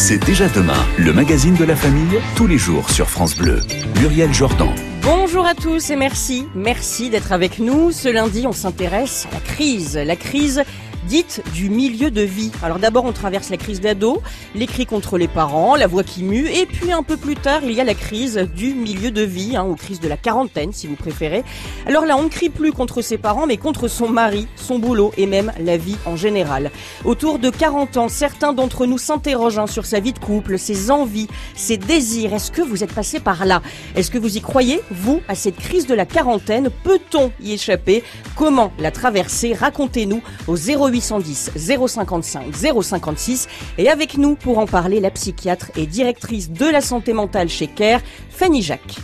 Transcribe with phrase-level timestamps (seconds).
[0.00, 3.58] C'est déjà demain, le magazine de la famille, tous les jours sur France Bleu.
[4.00, 4.68] Muriel Jordan.
[5.02, 7.90] Bonjour à tous et merci, merci d'être avec nous.
[7.90, 9.96] Ce lundi, on s'intéresse à la crise.
[9.96, 10.62] La crise
[11.08, 12.52] dite du milieu de vie.
[12.62, 14.22] Alors d'abord, on traverse la crise d'ado,
[14.54, 17.60] les cris contre les parents, la voix qui mue, et puis un peu plus tard,
[17.64, 20.72] il y a la crise du milieu de vie, hein, ou crise de la quarantaine,
[20.72, 21.44] si vous préférez.
[21.86, 25.12] Alors là, on ne crie plus contre ses parents, mais contre son mari, son boulot
[25.16, 26.70] et même la vie en général.
[27.06, 30.90] Autour de 40 ans, certains d'entre nous s'interrogent hein, sur sa vie de couple, ses
[30.90, 32.34] envies, ses désirs.
[32.34, 33.62] Est-ce que vous êtes passé par là?
[33.96, 38.04] Est-ce que vous y croyez, vous, à cette crise de la quarantaine Peut-on y échapper?
[38.36, 39.54] Comment la traverser?
[39.54, 43.48] Racontez-nous au 08 810 055 056
[43.78, 47.68] et avec nous pour en parler la psychiatre et directrice de la santé mentale chez
[47.68, 48.98] CARE, Fanny Jacques.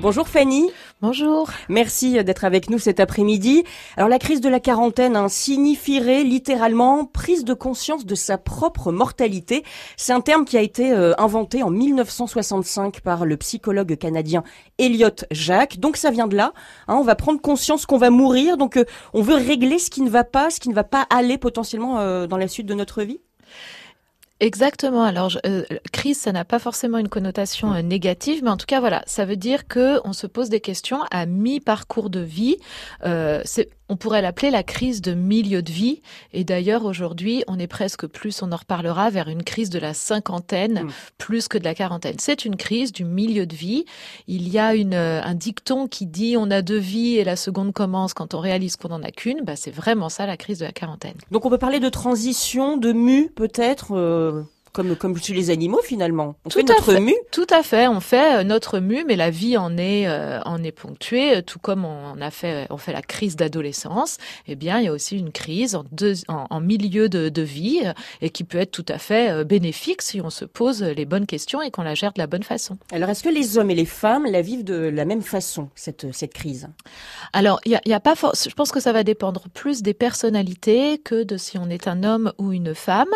[0.00, 0.70] Bonjour Fanny.
[1.00, 1.48] Bonjour.
[1.68, 3.62] Merci d'être avec nous cet après-midi.
[3.96, 8.90] Alors la crise de la quarantaine hein, signifierait littéralement prise de conscience de sa propre
[8.90, 9.62] mortalité.
[9.96, 14.42] C'est un terme qui a été euh, inventé en 1965 par le psychologue canadien
[14.78, 15.78] Elliot Jacques.
[15.78, 16.52] Donc ça vient de là.
[16.88, 18.56] Hein, on va prendre conscience qu'on va mourir.
[18.56, 18.84] Donc euh,
[19.14, 22.00] on veut régler ce qui ne va pas, ce qui ne va pas aller potentiellement
[22.00, 23.20] euh, dans la suite de notre vie.
[24.40, 25.02] Exactement.
[25.02, 28.78] Alors, euh, crise, ça n'a pas forcément une connotation euh, négative, mais en tout cas,
[28.78, 32.56] voilà, ça veut dire que on se pose des questions à mi-parcours de vie.
[33.04, 33.42] Euh,
[33.88, 36.02] on pourrait l'appeler la crise de milieu de vie.
[36.32, 39.94] Et d'ailleurs, aujourd'hui, on est presque plus, on en reparlera, vers une crise de la
[39.94, 40.90] cinquantaine, mm.
[41.16, 42.16] plus que de la quarantaine.
[42.18, 43.84] C'est une crise du milieu de vie.
[44.26, 47.72] Il y a une, un dicton qui dit on a deux vies et la seconde
[47.72, 49.42] commence quand on réalise qu'on n'en a qu'une.
[49.42, 51.16] Bah, c'est vraiment ça, la crise de la quarantaine.
[51.30, 54.42] Donc, on peut parler de transition, de mu, peut-être euh,
[54.78, 56.36] comme, comme chez les animaux finalement.
[56.44, 57.00] On tout fait notre fait.
[57.00, 57.12] mu.
[57.32, 60.62] Tout à fait, on fait euh, notre mu, mais la vie en est euh, en
[60.62, 64.18] est ponctuée, euh, tout comme on a fait on fait la crise d'adolescence.
[64.46, 67.42] Eh bien, il y a aussi une crise en, deux, en, en milieu de, de,
[67.42, 67.80] vie
[68.20, 71.60] et qui peut être tout à fait bénéfique si on se pose les bonnes questions
[71.60, 72.78] et qu'on la gère de la bonne façon.
[72.92, 76.06] Alors, est-ce que les hommes et les femmes la vivent de la même façon cette
[76.12, 76.68] cette crise?
[77.32, 78.32] Alors, il y a, y a, pas for...
[78.36, 82.04] je pense que ça va dépendre plus des personnalités que de si on est un
[82.04, 83.08] homme ou une femme.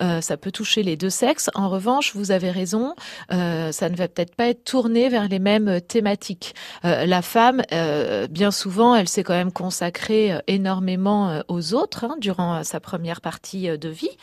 [0.00, 1.50] Euh, ça peut toucher les deux sexes.
[1.54, 2.94] En revanche, vous avez raison,
[3.32, 6.54] euh, ça ne va peut-être pas être tourné vers les mêmes thématiques.
[6.84, 11.74] Euh, la femme, euh, bien souvent, elle s'est quand même consacrée euh, énormément euh, aux
[11.74, 14.16] autres hein, durant sa première partie de vie.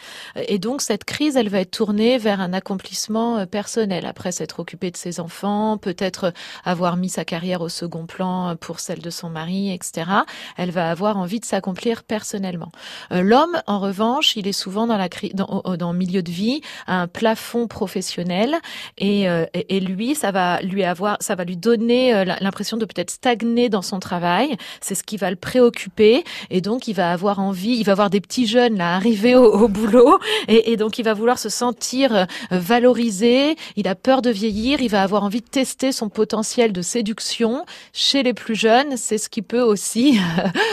[0.47, 4.05] Et donc, cette crise, elle va être tournée vers un accomplissement personnel.
[4.05, 6.33] Après s'être occupée de ses enfants, peut-être
[6.63, 10.09] avoir mis sa carrière au second plan pour celle de son mari, etc.
[10.57, 12.71] Elle va avoir envie de s'accomplir personnellement.
[13.11, 17.67] L'homme, en revanche, il est souvent dans la dans, dans milieu de vie, un plafond
[17.67, 18.57] professionnel
[18.97, 22.85] et, euh, et, lui, ça va lui avoir, ça va lui donner euh, l'impression de
[22.85, 24.57] peut-être stagner dans son travail.
[24.81, 28.09] C'est ce qui va le préoccuper et donc il va avoir envie, il va voir
[28.09, 31.49] des petits jeunes là arriver au, au boulot et, et, donc il va vouloir se
[31.49, 33.55] sentir euh, valorisé.
[33.75, 37.65] Il a peur de vieillir, il va avoir envie de tester son potentiel de séduction
[37.93, 38.97] chez les plus jeunes.
[38.97, 40.19] C'est ce qui peut aussi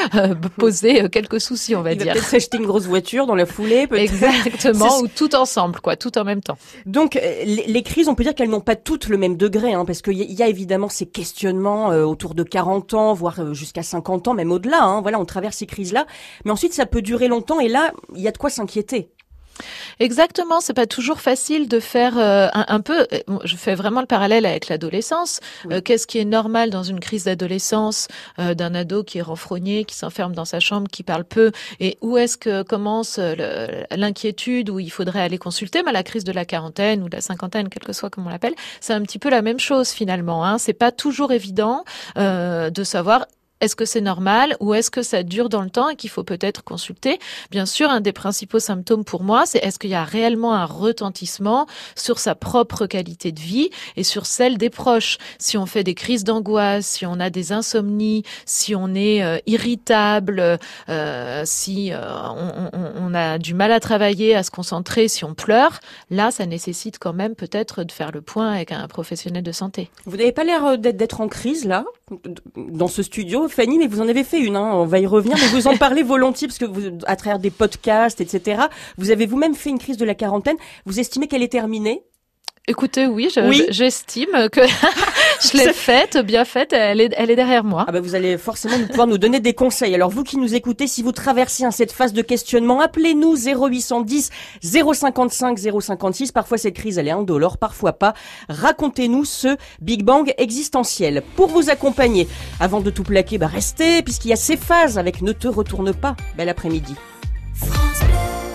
[0.59, 2.07] poser quelques soucis, on va il dire.
[2.07, 4.13] Va peut-être s'acheter une grosse voiture dans la foulée, peut-être.
[4.13, 6.59] Exactement, ou tout ensemble, tout en même temps.
[6.87, 9.85] Donc les, les crises, on peut dire qu'elles n'ont pas toutes le même degré, hein,
[9.85, 13.55] parce qu'il y, y, a évidemment ces questionnements euh, autour de 40 ans, voire euh,
[13.55, 14.83] jusqu'à 50 ans, même au-delà.
[14.83, 16.07] Hein, voilà, on traverse ces crises-là,
[16.45, 19.11] mais ensuite ça peut durer longtemps, et là, il y a de quoi s'inquiéter.
[20.01, 23.07] Exactement, c'est pas toujours facile de faire euh, un, un, peu.
[23.45, 25.41] Je fais vraiment le parallèle avec l'adolescence.
[25.65, 25.75] Oui.
[25.75, 29.85] Euh, Qu'est-ce qui est normal dans une crise d'adolescence euh, d'un ado qui est renfrogné,
[29.85, 33.19] qui s'enferme dans sa chambre, qui parle peu, et où est-ce que commence
[33.91, 35.83] l'inquiétude où il faudrait aller consulter?
[35.85, 38.31] Mais la crise de la quarantaine ou de la cinquantaine, quelle que soit comme on
[38.31, 40.45] l'appelle, c'est un petit peu la même chose finalement.
[40.45, 40.59] Hein.
[40.59, 41.85] C'est pas toujours évident
[42.19, 43.27] euh, de savoir
[43.61, 46.25] est-ce que c'est normal ou est-ce que ça dure dans le temps et qu'il faut
[46.25, 47.19] peut-être consulter?
[47.51, 50.67] Bien sûr, un des principaux symptômes pour moi, c'est est-ce qu'il y a réellement un
[50.67, 55.19] retentissement sur sa propre qualité de vie et sur celle des proches?
[55.39, 59.39] Si on fait des crises d'angoisse, si on a des insomnies, si on est euh,
[59.47, 62.01] irritable, euh, si euh,
[62.73, 65.81] on, a du mal à travailler, à se concentrer, si on pleure,
[66.11, 69.91] là, ça nécessite quand même peut-être de faire le point avec un professionnel de santé.
[70.05, 71.85] Vous n'avez pas l'air d'être en crise là,
[72.57, 75.37] dans ce studio Fanny, mais vous en avez fait une, hein, on va y revenir,
[75.39, 78.63] mais vous en parlez volontiers parce que vous, à travers des podcasts, etc.,
[78.99, 80.57] vous avez vous-même fait une crise de la quarantaine.
[80.87, 82.05] Vous estimez qu'elle est terminée?
[82.67, 83.29] Écoutez, oui,
[83.69, 84.49] j'estime oui.
[84.51, 84.63] que
[85.43, 87.85] je l'ai faite, bien faite, elle est, elle est derrière moi.
[87.87, 89.95] Ah bah vous allez forcément pouvoir nous donner des conseils.
[89.95, 94.31] Alors vous qui nous écoutez, si vous traversez hein, cette phase de questionnement, appelez-nous 0810
[94.63, 96.33] 055 056.
[96.33, 98.15] Parfois cette crise elle est indolore, parfois pas.
[98.49, 101.23] Racontez-nous ce Big Bang existentiel.
[101.37, 102.27] Pour vous accompagner,
[102.61, 105.93] avant de tout plaquer, bah restez puisqu'il y a ces phases avec Ne te retourne
[105.93, 106.17] pas.
[106.39, 106.95] Bel après-midi.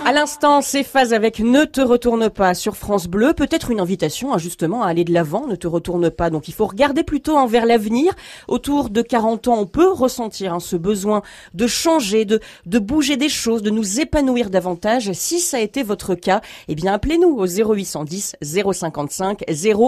[0.09, 3.33] À l'instant, c'est phase avec Ne te retourne pas sur France Bleu.
[3.33, 5.45] Peut-être une invitation, hein, justement, à aller de l'avant.
[5.45, 6.31] Ne te retourne pas.
[6.31, 8.15] Donc, il faut regarder plutôt envers l'avenir.
[8.47, 11.21] Autour de 40 ans, on peut ressentir hein, ce besoin
[11.53, 15.11] de changer, de, de bouger des choses, de nous épanouir davantage.
[15.13, 19.43] Si ça a été votre cas, eh bien, appelez-nous au 0810 055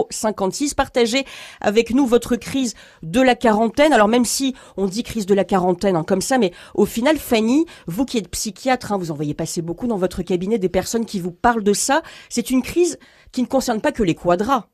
[0.08, 0.74] 056.
[0.74, 1.26] Partagez
[1.60, 3.92] avec nous votre crise de la quarantaine.
[3.92, 7.18] Alors, même si on dit crise de la quarantaine hein, comme ça, mais au final,
[7.18, 11.06] Fanny, vous qui êtes psychiatre, vous en voyez passer beaucoup dans votre cabinet des personnes
[11.06, 12.02] qui vous parlent de ça.
[12.28, 12.98] C'est une crise
[13.32, 14.68] qui ne concerne pas que les quadras.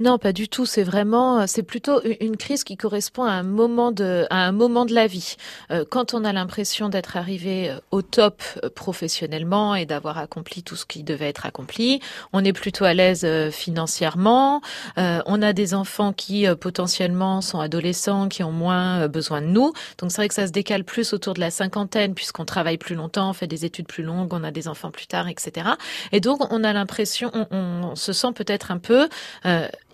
[0.00, 0.64] Non, pas du tout.
[0.64, 4.86] C'est vraiment, c'est plutôt une crise qui correspond à un moment de, à un moment
[4.86, 5.36] de la vie.
[5.70, 10.62] Euh, quand on a l'impression d'être arrivé euh, au top euh, professionnellement et d'avoir accompli
[10.62, 12.00] tout ce qui devait être accompli,
[12.32, 14.62] on est plutôt à l'aise financièrement.
[14.96, 19.72] on a des enfants qui potentiellement sont adolescents, qui ont moins besoin de nous.
[19.98, 22.94] Donc c'est vrai que ça se décale plus autour de la cinquantaine puisqu'on travaille plus
[22.94, 25.70] longtemps, on fait des études plus longues, on a des enfants plus tard, etc.
[26.12, 29.08] Et donc on a l'impression, on, on, se sent peut-être un peu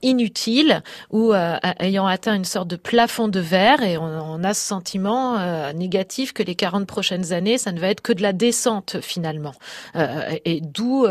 [0.02, 4.66] inutile ou euh, ayant atteint une sorte de plafond de verre et on, a ce
[4.66, 8.32] sentiment euh, négatif que les 40 prochaines années, ça ne va être que de la
[8.32, 9.54] descente finalement.
[9.94, 11.06] Euh, et d'où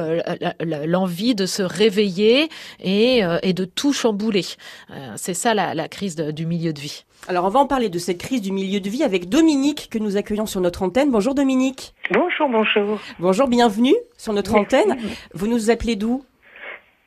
[0.85, 2.49] l'envie de se réveiller
[2.79, 4.45] et, et de tout chambouler.
[5.15, 7.05] C'est ça la, la crise du milieu de vie.
[7.27, 9.97] Alors on va en parler de cette crise du milieu de vie avec Dominique que
[9.97, 11.11] nous accueillons sur notre antenne.
[11.11, 11.93] Bonjour Dominique.
[12.11, 12.99] Bonjour, bonjour.
[13.19, 14.97] Bonjour, bienvenue sur notre antenne.
[15.33, 16.23] Vous nous appelez d'où?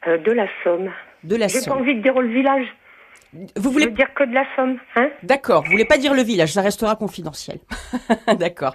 [0.07, 0.91] De la Somme
[1.25, 2.67] de la J'ai pas envie de dire le village.
[3.57, 5.63] Vous voulez dire que de la Somme, hein D'accord.
[5.65, 7.59] Vous voulez pas dire le village, ça restera confidentiel.
[8.39, 8.75] D'accord.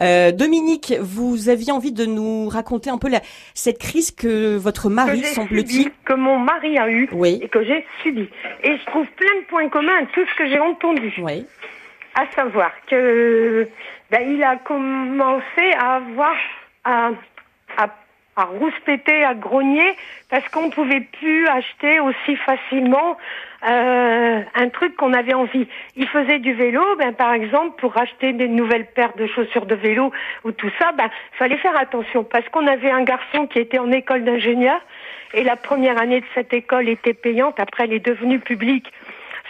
[0.00, 3.20] Euh, Dominique, vous aviez envie de nous raconter un peu la,
[3.54, 7.38] cette crise que votre mari, semble-t-il, que mon mari a eu oui.
[7.40, 8.28] et que j'ai subi.
[8.62, 11.14] Et je trouve plein de points communs à tout ce que j'ai entendu.
[11.22, 11.46] Oui.
[12.14, 13.66] À savoir que
[14.10, 16.36] ben, il a commencé à avoir
[16.84, 17.10] à,
[17.78, 17.88] à
[18.36, 19.96] à rouspéter, à grogner,
[20.30, 23.16] parce qu'on ne pouvait plus acheter aussi facilement
[23.66, 25.66] euh, un truc qu'on avait envie.
[25.96, 29.74] Il faisait du vélo, ben par exemple, pour acheter des nouvelles paires de chaussures de
[29.74, 30.12] vélo
[30.44, 31.08] ou tout ça, ben
[31.38, 34.80] fallait faire attention, parce qu'on avait un garçon qui était en école d'ingénieur,
[35.32, 38.92] et la première année de cette école était payante, après elle est devenue publique.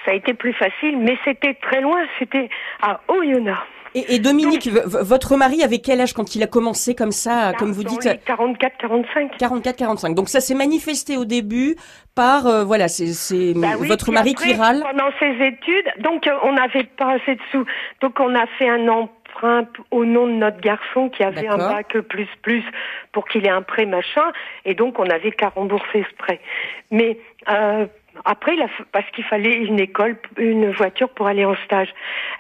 [0.05, 2.51] Ça a été plus facile, mais c'était très loin, c'était
[2.83, 3.74] à Oyonnax.
[3.95, 7.85] Et, Dominique, votre mari avait quel âge quand il a commencé comme ça, comme vous
[7.85, 9.37] dites 44, 45.
[9.39, 10.15] 44, 45.
[10.15, 11.77] Donc ça s'est manifesté au début
[12.17, 14.83] par, euh, voilà, c'est bah votre mari qui râle.
[14.83, 17.65] Pendant ses études, donc euh, on n'avait pas assez de sous,
[18.01, 21.97] donc on a fait un emprunt au nom de notre garçon qui avait un bac
[22.09, 22.65] plus plus
[23.13, 24.33] pour qu'il ait un prêt machin,
[24.65, 26.41] et donc on avait qu'à rembourser ce prêt.
[26.91, 27.19] Mais
[27.49, 27.87] euh,
[28.25, 28.57] après,
[28.93, 31.89] parce qu'il fallait une école, une voiture pour aller en stage.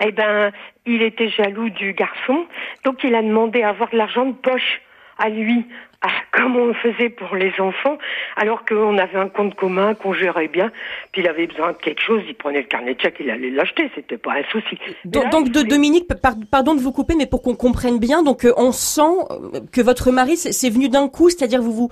[0.00, 0.52] Eh ben,
[0.86, 2.46] il était jaloux du garçon,
[2.84, 4.80] donc il a demandé à avoir de l'argent de poche
[5.18, 5.64] à lui,
[6.02, 7.98] à, comme on faisait pour les enfants,
[8.36, 10.70] alors qu'on avait un compte commun, qu'on gérait bien,
[11.12, 13.50] puis il avait besoin de quelque chose, il prenait le carnet de chèque, il allait
[13.50, 14.78] l'acheter, c'était pas un souci.
[15.04, 16.06] Donc, de, Dominique,
[16.50, 19.80] pardon de vous couper, mais pour qu'on comprenne bien, donc euh, on sent euh, que
[19.80, 21.88] votre mari, c'est venu d'un coup, c'est-à-dire vous, vous,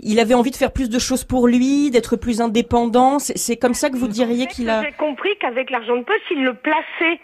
[0.00, 3.74] il avait envie de faire plus de choses pour lui, d'être plus indépendant, c'est comme
[3.74, 4.82] ça que vous diriez qu'il a...
[4.82, 7.20] J'ai compris qu'avec l'argent de poche, il le plaçait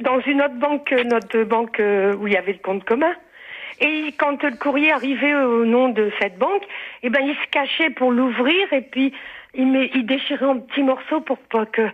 [0.00, 3.12] dans une autre banque, notre banque euh, où il y avait le compte commun.
[3.80, 6.62] Et quand le courrier arrivait au nom de cette banque,
[7.02, 9.12] eh ben il se cachait pour l'ouvrir et puis
[9.54, 11.88] il, déchirait en petits morceaux pour pas que.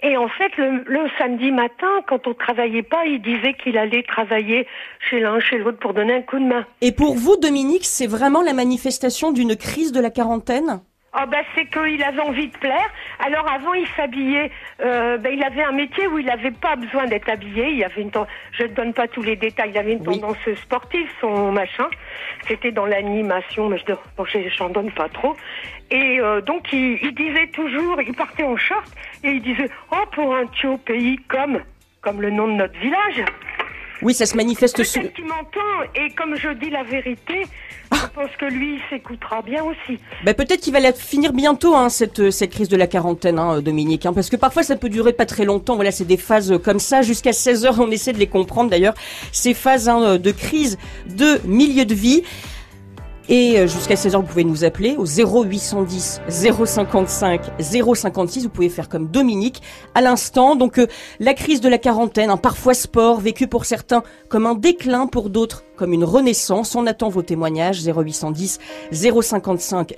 [0.00, 4.04] Et en fait, le, le samedi matin, quand on travaillait pas, il disait qu'il allait
[4.04, 4.66] travailler
[5.10, 6.64] chez l'un, chez l'autre pour donner un coup de main.
[6.80, 10.80] Et pour vous, Dominique, c'est vraiment la manifestation d'une crise de la quarantaine?
[11.14, 12.90] Oh ben c'est qu'il avait envie de plaire.
[13.18, 14.50] Alors avant il s'habillait,
[14.82, 17.70] euh, ben, il avait un métier où il n'avait pas besoin d'être habillé.
[17.70, 18.10] Il avait une
[18.52, 19.70] je ne donne pas tous les détails.
[19.70, 21.88] Il avait une tendance sportive, son machin.
[22.46, 25.34] C'était dans l'animation, mais je n'en donne pas trop.
[25.90, 28.86] Et euh, donc il, il, disait toujours, il partait en short
[29.24, 31.62] et il disait oh pour un tio pays comme
[32.02, 33.24] comme le nom de notre village.
[34.02, 35.00] Oui, ça se manifeste sous.
[35.00, 35.60] Qui m'entend
[35.94, 37.46] et comme je dis la vérité,
[37.92, 39.98] je pense que lui s'écoutera bien aussi.
[40.24, 43.60] Ben, peut-être qu'il va la finir bientôt hein, cette cette crise de la quarantaine, hein,
[43.60, 45.74] Dominique, hein, parce que parfois ça peut durer pas très longtemps.
[45.74, 47.80] Voilà, c'est des phases comme ça jusqu'à 16 heures.
[47.80, 48.94] On essaie de les comprendre d'ailleurs.
[49.32, 52.22] Ces phases hein, de crise de milieu de vie.
[53.28, 58.44] Et euh, jusqu'à 16h, vous pouvez nous appeler au 0810 055 056.
[58.44, 59.62] Vous pouvez faire comme Dominique
[59.94, 60.56] à l'instant.
[60.56, 60.86] Donc euh,
[61.20, 65.28] la crise de la quarantaine, un parfois sport, vécu pour certains comme un déclin, pour
[65.28, 66.74] d'autres comme une renaissance.
[66.74, 68.58] On attend vos témoignages 0810
[68.92, 69.94] 055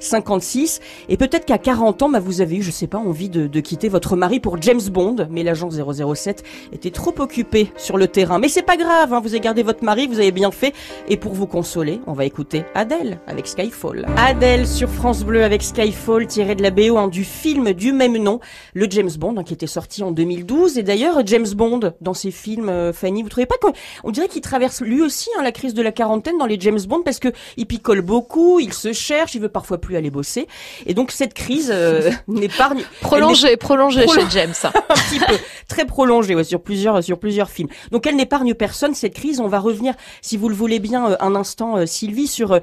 [0.00, 3.46] 056 et peut-être qu'à 40 ans, bah, vous avez eu, je sais pas, envie de,
[3.46, 8.06] de quitter votre mari pour James Bond, mais l'agent 007 était trop occupé sur le
[8.06, 8.38] terrain.
[8.38, 10.72] Mais c'est pas grave, hein, vous avez gardé votre mari, vous avez bien fait.
[11.08, 14.06] Et pour vous consoler, on va écouter Adèle avec Skyfall.
[14.16, 18.16] Adèle sur France Bleu avec Skyfall, tiré de la BO hein, du film du même
[18.16, 18.40] nom,
[18.74, 20.78] le James Bond, hein, qui était sorti en 2012.
[20.78, 24.42] Et d'ailleurs, James Bond, dans ses films, euh, Fanny, vous trouvez pas qu'on dirait qu'il
[24.42, 27.28] traverse lui aussi hein, la crise de la quarantaine dans les James Bond parce que
[27.56, 30.46] il picole beaucoup, il se cherche, il veut parfois plus aller bosser.
[30.84, 35.34] Et donc cette crise euh, n'épargne prolongée, prolongée chez James, un petit peu,
[35.66, 37.68] très prolongée ouais, sur plusieurs sur plusieurs films.
[37.90, 39.40] Donc elle n'épargne personne cette crise.
[39.40, 42.60] On va revenir, si vous le voulez bien, euh, un instant, Sylvie, sur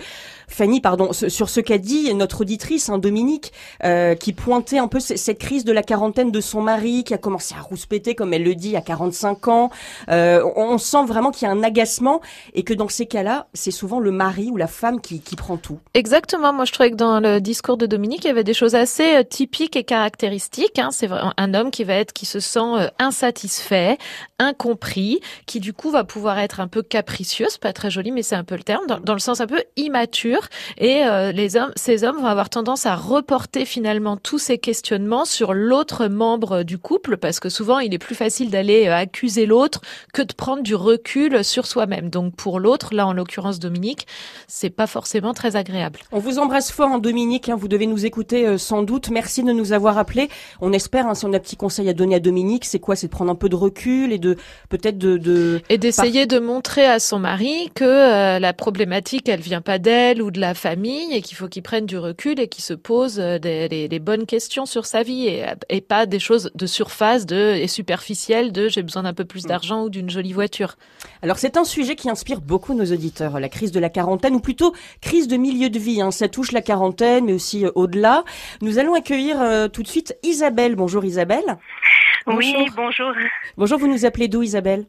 [0.48, 3.52] Fanny, pardon, sur ce qu'a dit notre auditrice, hein, Dominique,
[3.84, 7.18] euh, qui pointait un peu cette crise de la quarantaine de son mari, qui a
[7.18, 9.70] commencé à rouspéter, comme elle le dit, à 45 ans.
[10.10, 12.22] Euh, on sent vraiment qu'il y a un agacement
[12.54, 15.80] et que dans ces cas-là, c'est souvent le mari ou la femme qui, prend tout.
[15.94, 16.54] Exactement.
[16.54, 19.18] Moi, je trouvais que dans le discours de Dominique, il y avait des choses assez
[19.18, 20.80] euh, typiques et caractéristiques.
[20.80, 20.90] Hein.
[20.92, 23.98] C'est un homme qui va être, qui se sent insatisfait,
[24.40, 27.48] incompris, qui du coup va pouvoir être un peu capricieux.
[27.60, 30.35] Pas très joli, mais c'est un peu le terme, dans le sens un peu immature
[30.78, 35.26] et euh, les hommes, ces hommes vont avoir tendance à reporter finalement tous ces questionnements
[35.26, 39.46] sur l'autre membre du couple parce que souvent il est plus facile d'aller euh, accuser
[39.46, 39.82] l'autre
[40.14, 42.10] que de prendre du recul sur soi-même.
[42.10, 44.08] Donc pour l'autre, là en l'occurrence Dominique,
[44.48, 46.00] c'est pas forcément très agréable.
[46.12, 49.10] On vous embrasse fort en hein, Dominique, hein, vous devez nous écouter euh, sans doute.
[49.10, 50.30] Merci de nous avoir appelés.
[50.62, 52.96] On espère, hein, si on a un petit conseil à donner à Dominique, c'est quoi?
[52.96, 54.38] C'est de prendre un peu de recul et de
[54.70, 59.62] peut-être de, de, et d'essayer de montrer à son mari que la problématique elle vient
[59.62, 62.64] pas d'elle ou de la famille et qu'il faut qu'il prenne du recul et qu'il
[62.64, 66.52] se pose euh, des, des, bonnes questions sur sa vie et, et, pas des choses
[66.56, 69.48] de surface de, et superficielles de j'ai besoin d'un peu plus mm.
[69.48, 70.76] d'argent ou d'une jolie voiture.
[71.22, 74.40] Alors c'est un sujet qui inspire beaucoup nos auditeurs, la crise de la quarantaine ou
[74.40, 76.02] plutôt crise de milieu de vie.
[76.02, 76.12] Hein.
[76.12, 78.24] Ça touche la quarantaine mais aussi euh, au-delà.
[78.62, 80.76] Nous allons accueillir euh, tout de suite Isabelle.
[80.76, 81.58] Bonjour Isabelle.
[82.28, 83.14] Oui, bonjour.
[83.56, 84.86] Bonjour, vous nous appelez d'où Isabelle?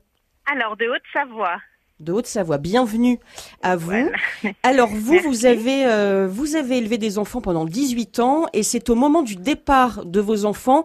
[0.51, 1.59] Alors de Haute-Savoie
[2.01, 2.59] de Haute-Savoie.
[2.59, 3.19] Bienvenue
[3.63, 4.11] à vous.
[4.63, 8.91] Alors vous, vous avez euh, vous avez élevé des enfants pendant 18 ans et c'est
[8.91, 10.85] au moment du départ de vos enfants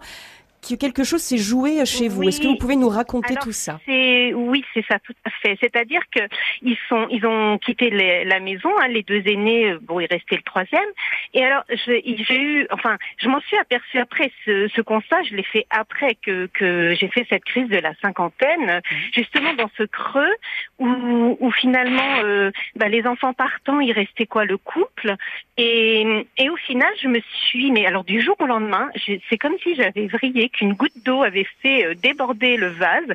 [0.62, 2.24] que quelque chose s'est joué chez vous.
[2.24, 3.80] Est-ce que vous pouvez nous raconter tout ça?
[3.88, 5.58] Oui, c'est ça, tout à fait.
[5.60, 6.22] C'est-à-dire que
[6.62, 7.90] ils sont, ils ont quitté
[8.24, 8.70] la maison.
[8.80, 10.90] Hein, les deux aînés, euh, bon, il restait le troisième.
[11.34, 15.24] Et alors, j'ai eu, enfin, je m'en suis aperçue après ce, ce constat.
[15.24, 18.98] Je l'ai fait après que que j'ai fait cette crise de la cinquantaine, mhm.
[19.14, 20.36] justement dans ce creux
[20.80, 25.16] où, où finalement, euh, bah, les enfants partant, il restait quoi le couple?
[25.58, 26.06] Et
[26.38, 28.90] et au final, je me suis, mais alors du jour au lendemain,
[29.30, 33.08] c'est comme si j'avais vrillé qu'une goutte d'eau avait fait euh, déborder le vase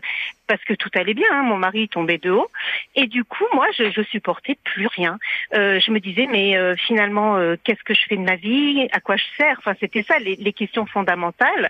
[0.47, 2.49] parce que tout allait bien, hein, mon mari tombait de haut
[2.95, 5.19] et du coup moi je, je supportais plus rien.
[5.55, 9.01] Euh, je me disais mais euh, finalement qu'est-ce que je fais de ma vie, à
[9.01, 9.57] quoi je sers?
[9.59, 11.69] Enfin c'était ça les, les, questions fondamentales.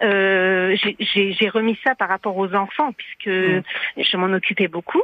[0.00, 3.62] J'ai remis ça par rapport aux enfants puisque mmh.
[3.96, 5.02] je m'en occupais beaucoup.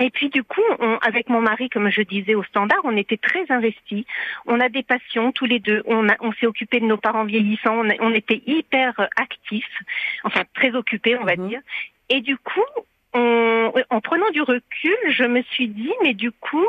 [0.00, 3.16] Et puis du coup, on, avec mon mari, comme je disais au standard, on était
[3.16, 4.04] très investis.
[4.46, 5.82] On a des passions tous les deux.
[5.86, 7.80] On, on s'est occupé de nos parents vieillissants.
[7.80, 9.82] On, on, était hyper actifs,
[10.24, 11.48] enfin très occupés, on va mhm.
[11.48, 11.60] dire.
[12.08, 12.64] Et du coup,
[13.14, 16.66] on, en prenant du recul, je me suis dit, mais du coup,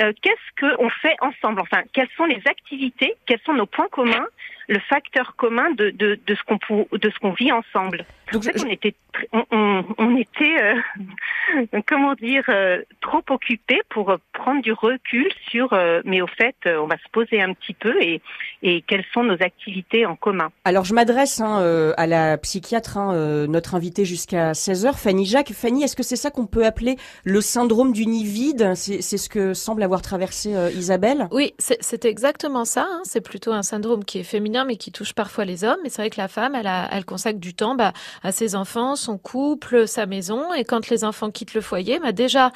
[0.00, 1.60] euh, qu'est-ce qu'on fait ensemble?
[1.60, 3.14] Enfin, quelles sont les activités?
[3.26, 4.26] Quels sont nos points communs?
[4.68, 8.04] Le facteur commun de, de, de ce qu'on de ce qu'on vit ensemble.
[8.32, 8.94] Donc, en fait, on était
[9.32, 16.02] on, on, était euh, comment dire euh, trop occupés pour prendre du recul sur euh,
[16.04, 18.20] mais au fait on va se poser un petit peu et
[18.62, 20.50] et quelles sont nos activités en commun.
[20.64, 25.52] Alors je m'adresse hein, à la psychiatre hein, notre invitée jusqu'à 16h Fanny Jacques.
[25.52, 29.28] Fanny, est-ce que c'est ça qu'on peut appeler le syndrome du nid vide C'est ce
[29.28, 31.28] que semble avoir traversé Isabelle?
[31.30, 32.86] Oui, c'est exactement ça.
[32.90, 33.00] Hein.
[33.04, 35.78] C'est plutôt un syndrome qui est féminin mais qui touche parfois les hommes.
[35.84, 38.96] Et c'est vrai que la femme, elle, elle consacre du temps bah, à ses enfants,
[38.96, 40.52] son couple, sa maison.
[40.54, 42.52] Et quand les enfants quittent le foyer, bah, déjà,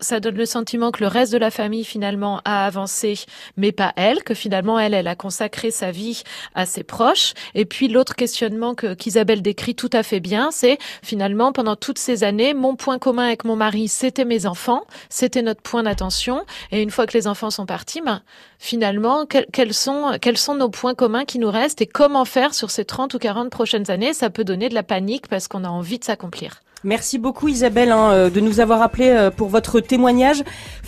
[0.00, 3.18] ça donne le sentiment que le reste de la famille finalement a avancé,
[3.56, 6.22] mais pas elle, que finalement elle, elle a consacré sa vie
[6.54, 7.34] à ses proches.
[7.54, 11.98] Et puis l'autre questionnement que qu'Isabelle décrit tout à fait bien, c'est finalement pendant toutes
[11.98, 16.44] ces années, mon point commun avec mon mari, c'était mes enfants, c'était notre point d'attention.
[16.70, 18.22] Et une fois que les enfants sont partis, bah,
[18.58, 22.70] finalement, quels, sont, quels sont nos points communs qui nous restent et comment faire sur
[22.70, 25.68] ces 30 ou 40 prochaines années Ça peut donner de la panique parce qu'on a
[25.68, 26.60] envie de s'accomplir.
[26.84, 30.44] Merci beaucoup Isabelle hein, euh, de nous avoir appelé euh, pour votre témoignage.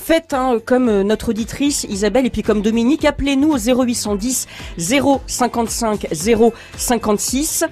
[0.07, 4.47] Faites hein, comme euh, notre auditrice Isabelle et puis comme Dominique, appelez-nous au 0810
[4.79, 6.07] 055
[6.77, 7.65] 056.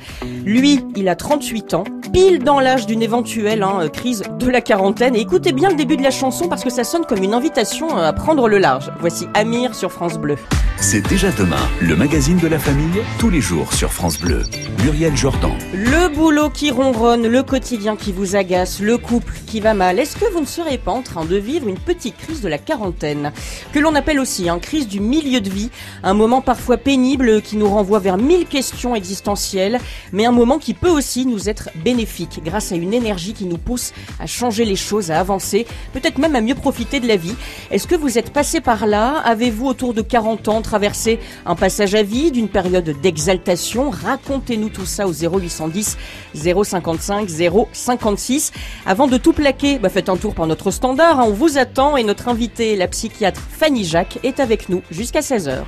[0.44, 5.14] Lui, il a 38 ans, pile dans l'âge d'une éventuelle hein, crise de la quarantaine.
[5.14, 7.96] Et écoutez bien le début de la chanson parce que ça sonne comme une invitation
[7.96, 8.90] à prendre le large.
[8.98, 10.34] Voici Amir sur France Bleu.
[10.78, 14.42] C'est déjà demain, le magazine de la famille, tous les jours sur France Bleu.
[14.82, 15.52] Muriel Jordan.
[15.72, 19.98] Le boulot qui ronronne, le quotidien qui vous agace, le couple qui va mal.
[20.00, 22.58] Est-ce que vous ne serez pas en train de vivre une petite crise de la
[22.58, 23.32] quarantaine
[23.72, 25.70] Que l'on appelle aussi une crise du milieu de vie.
[26.02, 29.78] Un moment parfois pénible qui nous renvoie vers mille questions existentielles,
[30.12, 33.58] mais un moment qui peut aussi nous être bénéfique grâce à une énergie qui nous
[33.58, 37.34] pousse à changer les choses, à avancer, peut-être même à mieux profiter de la vie.
[37.70, 39.18] Est-ce que vous êtes passé par là?
[39.18, 43.90] Avez-vous autour de 40 ans traverser un passage à vide, une période d'exaltation?
[43.90, 45.98] Racontez-nous tout ça au 0810
[46.34, 47.28] 055
[47.72, 48.52] 056.
[48.86, 51.20] Avant de tout plaquer, bah faites un tour par notre standard.
[51.20, 51.26] Hein.
[51.28, 55.64] on vous attend et notre invitée, la psychiatre Fanny Jacques, est avec nous jusqu'à 16h.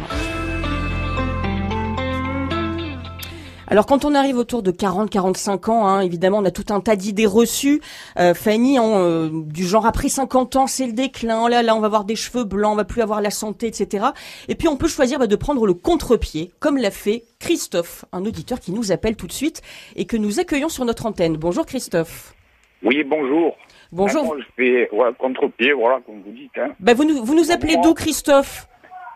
[3.68, 6.94] Alors quand on arrive autour de 40-45 ans, hein, évidemment, on a tout un tas
[6.94, 7.80] d'idées reçues.
[8.18, 11.42] Euh, Fanny, euh, du genre après 50 ans, c'est le déclin.
[11.44, 13.66] Oh là là, on va avoir des cheveux blancs, on va plus avoir la santé,
[13.66, 14.06] etc.
[14.48, 18.24] Et puis on peut choisir bah, de prendre le contre-pied, comme l'a fait Christophe, un
[18.24, 19.62] auditeur qui nous appelle tout de suite
[19.96, 21.36] et que nous accueillons sur notre antenne.
[21.36, 22.34] Bonjour Christophe.
[22.82, 23.56] Oui, bonjour.
[23.92, 24.24] Bonjour.
[24.24, 26.56] moi, je fais contre-pied, voilà, comme vous dites.
[26.58, 26.70] Hein.
[26.80, 28.66] Bah, vous, nous, vous nous appelez d'où Christophe?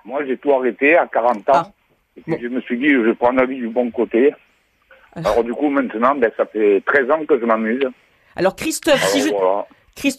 [0.05, 1.53] Moi, j'ai tout arrêté à 40 ans.
[1.53, 1.71] Ah.
[2.27, 4.33] Je me suis dit, je vais prendre la vie du bon côté.
[5.15, 5.21] Ah.
[5.21, 7.89] Alors du coup, maintenant, ben, ça fait 13 ans que je m'amuse.
[8.37, 9.35] Alors Christophe, si je...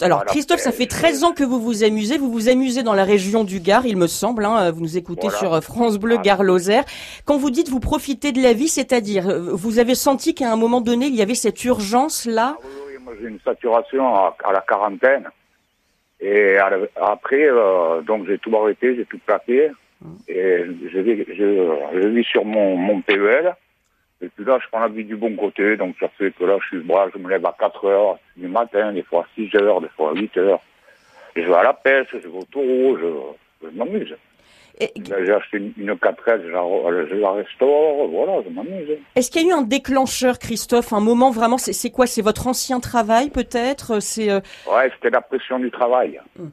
[0.01, 2.17] Alors Christophe, ça fait 13 ans que vous vous amusez.
[2.17, 4.45] Vous vous amusez dans la région du Gard, il me semble.
[4.45, 4.71] Hein.
[4.71, 6.83] Vous nous écoutez sur euh, France Bleu Gard-Lozère.
[7.25, 10.55] Quand vous dites vous profitez de la vie, c'est-à-dire euh, vous avez senti qu'à un
[10.55, 12.57] moment donné il y avait cette urgence là.
[12.59, 12.69] Ah oui,
[13.03, 15.29] moi j'ai une saturation à, la quarantaine.
[16.19, 19.71] Et après, euh, donc j'ai tout arrêté, j'ai tout plaqué.
[20.27, 23.55] Et je vis, je, vis sur mon, mon PEL.
[24.21, 25.77] Et puis là, je prends la vie du bon côté.
[25.77, 28.93] Donc ça fait que là, je suis je me lève à 4 heures du matin,
[28.93, 30.59] des fois à 6 heures, des fois à 8 heures.
[31.35, 34.15] je vais à la pêche, je vais au taureau, je, je m'amuse.
[34.79, 38.97] J'ai acheté une, une 4L, je la, restaure, voilà, je m'amuse.
[39.15, 42.47] Est-ce qu'il y a eu un déclencheur, Christophe, un moment vraiment, c'est quoi C'est votre
[42.47, 44.39] ancien travail peut-être C'est euh...
[44.67, 46.19] Ouais, c'était la pression du travail.
[46.39, 46.51] Hum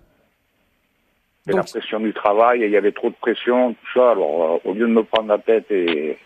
[1.53, 4.13] la pression du travail, et il y avait trop de pression, tout ça.
[4.13, 6.19] Alors, euh, au lieu de me prendre la tête et,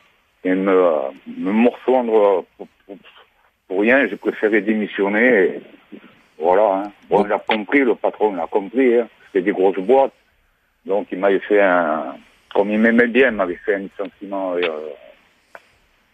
[0.44, 2.68] et me, euh, me morfondre pour,
[3.68, 5.44] pour, rien, j'ai préféré démissionner.
[5.44, 5.62] Et
[6.38, 6.85] voilà.
[6.85, 6.92] Hein.
[7.09, 8.98] Bon, il a compris, le patron l'a compris.
[8.98, 9.09] Hein.
[9.26, 10.12] C'était des grosses boîtes.
[10.87, 12.16] Donc, il m'avait fait un...
[12.55, 14.55] Comme il m'aimait bien, il m'avait fait un licenciement...
[14.55, 14.61] Euh,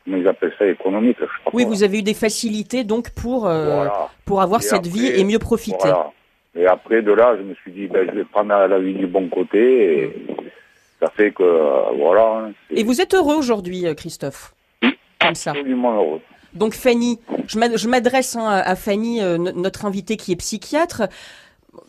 [0.05, 3.47] comment ils appellent ça, économique, je crois Oui, vous avez eu des facilités, donc, pour,
[3.47, 3.87] euh,
[4.25, 5.77] pour avoir cette vie et mieux profiter.
[5.81, 6.13] Voilà.
[6.55, 9.07] Et après, de là, je me suis dit, ben, je vais prendre la vie du
[9.07, 10.03] bon côté.
[10.03, 10.27] Et
[11.01, 12.47] ça fait que, euh, voilà.
[12.47, 14.55] Hein, et vous êtes heureux aujourd'hui, euh, Christophe?
[15.21, 15.51] Comme ça.
[15.51, 16.21] Absolument heureux.
[16.55, 21.03] Donc Fanny, je m'adresse hein, à Fanny, euh, notre invitée qui est psychiatre.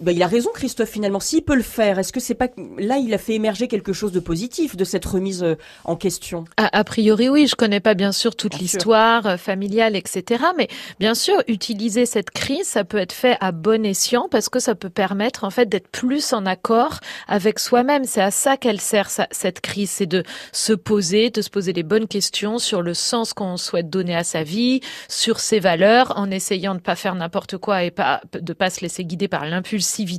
[0.01, 1.21] Ben, il a raison, Christophe, finalement.
[1.21, 4.11] S'il peut le faire, est-ce que c'est pas là il a fait émerger quelque chose
[4.11, 6.43] de positif de cette remise euh, en question?
[6.57, 7.47] A, priori, oui.
[7.47, 10.43] Je connais pas bien sûr toute l'histoire euh, familiale, etc.
[10.57, 10.67] Mais
[10.99, 14.75] bien sûr, utiliser cette crise, ça peut être fait à bon escient parce que ça
[14.75, 18.03] peut permettre en fait d'être plus en accord avec soi-même.
[18.03, 21.83] C'est à ça qu'elle sert cette crise, c'est de se poser, de se poser les
[21.83, 26.31] bonnes questions sur le sens qu'on souhaite donner à sa vie, sur ses valeurs, en
[26.31, 29.68] essayant de pas faire n'importe quoi et pas de pas se laisser guider par l'impulsion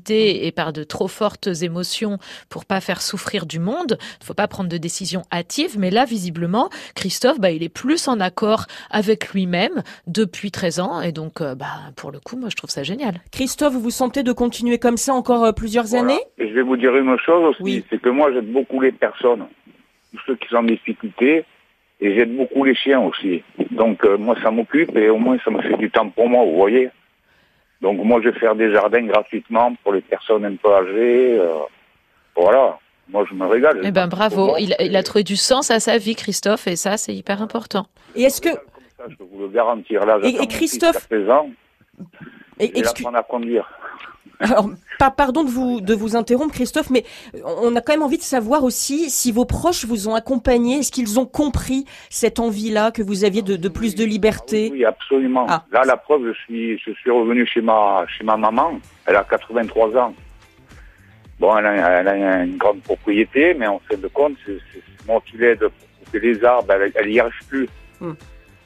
[0.09, 3.99] et par de trop fortes émotions pour pas faire souffrir du monde.
[4.21, 8.09] Il faut pas prendre de décisions hâtives, mais là, visiblement, Christophe, bah, il est plus
[8.09, 12.49] en accord avec lui-même depuis 13 ans, et donc, euh, bah, pour le coup, moi,
[12.51, 13.15] je trouve ça génial.
[13.33, 16.21] Christophe, vous vous sentez de continuer comme ça encore euh, plusieurs années?
[16.39, 19.47] Et je vais vous dire une chose aussi, c'est que moi, j'aide beaucoup les personnes,
[20.27, 21.45] ceux qui sont en difficulté,
[22.01, 23.43] et j'aide beaucoup les chiens aussi.
[23.71, 26.45] Donc, euh, moi, ça m'occupe, et au moins, ça me fait du temps pour moi,
[26.45, 26.91] vous voyez
[27.81, 31.39] donc moi, je vais faire des jardins gratuitement pour les personnes un peu âgées.
[31.39, 31.61] Euh,
[32.37, 32.79] voilà.
[33.09, 33.81] Moi, je me régale.
[33.83, 34.57] Eh ben, bravo.
[34.59, 37.87] Il, a trouvé du sens à sa vie, Christophe, et ça, c'est hyper important.
[38.15, 38.51] Et est-ce que...
[39.09, 40.05] je peux vous le garantir.
[40.05, 41.09] Là, et, et Christophe...
[42.59, 43.67] Et, et, à conduire.
[44.41, 44.71] Alors,
[45.17, 47.05] pardon de vous, de vous interrompre, Christophe, mais
[47.45, 50.91] on a quand même envie de savoir aussi si vos proches vous ont accompagné, est-ce
[50.91, 54.69] qu'ils ont compris cette envie-là que vous aviez de, de plus de liberté?
[54.71, 55.47] Ah Oui, absolument.
[55.49, 55.65] Ah.
[55.73, 58.81] Là, la preuve, je suis, je suis revenu chez ma, chez ma maman.
[59.07, 60.15] Elle a 83 ans.
[61.39, 64.61] Bon, elle a, elle a une grande propriété, mais en fin de compte, c'est
[65.07, 66.73] moi qui l'aide pour couper les arbres.
[66.95, 67.69] Elle, n'y arrive plus.
[68.01, 68.13] Hmm.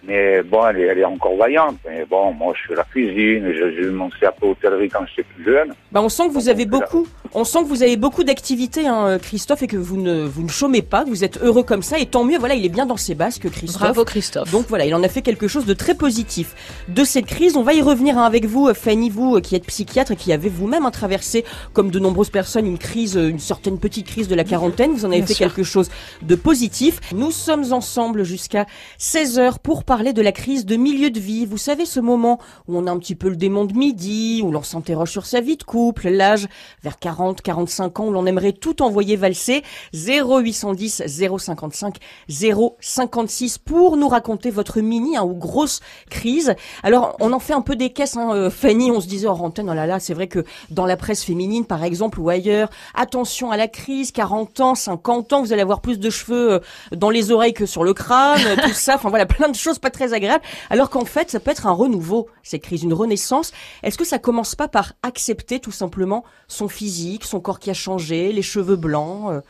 [0.06, 1.76] Mais bon, elle est, elle est encore vaillante.
[1.86, 5.44] Mais bon, moi, je fais la cuisine, j'ai eu mon CAP hôtellerie quand j'étais plus
[5.44, 5.72] jeune.
[5.92, 9.18] Bah, on sent que vous avez beaucoup, on sent que vous avez beaucoup d'activités, hein,
[9.18, 11.98] Christophe, et que vous ne, vous ne chômez pas, que vous êtes heureux comme ça,
[11.98, 12.38] et tant mieux.
[12.38, 13.80] Voilà, il est bien dans ses basques, Christophe.
[13.80, 14.50] Bravo, Christophe.
[14.50, 16.84] Donc voilà, il en a fait quelque chose de très positif.
[16.88, 20.12] De cette crise, on va y revenir hein, avec vous, Fanny, vous qui êtes psychiatre
[20.12, 24.28] et qui avez vous-même traversé, comme de nombreuses personnes, une crise, une certaine petite crise
[24.28, 24.92] de la quarantaine.
[24.92, 25.88] Vous en avez fait quelque chose
[26.22, 27.00] de positif.
[27.14, 28.66] Nous sommes ensemble jusqu'à
[28.98, 31.46] 16 heures pour parler de la crise de milieu de vie.
[31.46, 34.50] Vous savez, ce moment où on a un petit peu le démon de midi, où
[34.50, 36.48] l'on s'interroge sur sa vie de couple, l'âge
[36.82, 39.62] vers 40, 45 ans, où l'on aimerait tout envoyer valser.
[39.92, 45.80] 0810 055 056 pour nous raconter votre mini hein, ou grosse
[46.10, 46.56] crise.
[46.82, 48.90] Alors, on en fait un peu des caisses, hein, euh, Fanny.
[48.90, 51.64] On se disait en antenne, oh là là, c'est vrai que dans la presse féminine,
[51.64, 55.80] par exemple, ou ailleurs, attention à la crise, 40 ans, 50 ans, vous allez avoir
[55.80, 58.96] plus de cheveux euh, dans les oreilles que sur le crâne, tout ça.
[58.96, 60.42] Enfin voilà, plein de choses pas très agréables.
[60.70, 63.52] Alors qu'en fait, ça peut être un renouveau, cette crise, une renaissance.
[63.82, 67.74] Est-ce que ça commence pas par accepter tout simplement son physique, son corps qui a
[67.74, 69.40] changé, les cheveux blancs euh,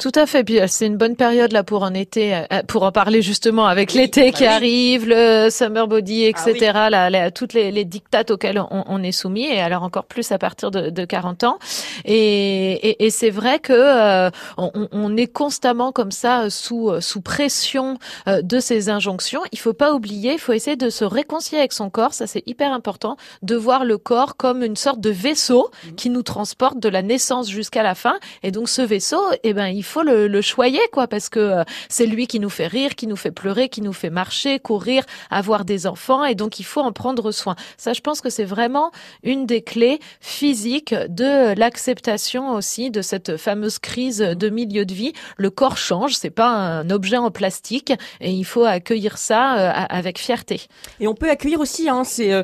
[0.00, 0.44] tout à fait.
[0.44, 3.22] Puis euh, c'est une bonne période là pour en été, euh, euh, pour en parler
[3.22, 6.72] justement avec l'été bah qui arrive, le summer body, etc.
[6.74, 10.38] Ah là, toutes les, les dictates auxquels on, est soumis, et alors encore plus à
[10.38, 11.58] partir de, de 40 ans.
[12.04, 18.60] Et, et, c'est vrai que on, on, est constamment comme ça sous sous pression de
[18.60, 19.40] ces injonctions.
[19.52, 22.14] Il faut pas oublier, il faut essayer de se réconcilier avec son corps.
[22.14, 25.94] Ça c'est hyper important, de voir le corps comme une sorte de vaisseau mmh.
[25.96, 28.18] qui nous transporte de la naissance jusqu'à la fin.
[28.42, 31.64] Et donc ce vaisseau, eh ben il faut le, le choyer, quoi, parce que euh,
[31.88, 35.04] c'est lui qui nous fait rire, qui nous fait pleurer, qui nous fait marcher, courir,
[35.30, 37.56] avoir des enfants, et donc il faut en prendre soin.
[37.76, 38.90] Ça, je pense que c'est vraiment
[39.22, 45.12] une des clés physiques de l'acceptation aussi de cette fameuse crise de milieu de vie.
[45.36, 49.86] Le corps change, c'est pas un objet en plastique, et il faut accueillir ça euh,
[49.88, 50.62] avec fierté.
[51.00, 52.42] Et on peut accueillir aussi, hein, c'est euh,